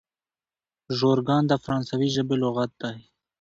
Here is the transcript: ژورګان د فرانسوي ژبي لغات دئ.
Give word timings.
ژورګان 0.97 1.43
د 1.47 1.53
فرانسوي 1.63 2.09
ژبي 2.15 2.35
لغات 2.43 2.71
دئ. 2.81 2.97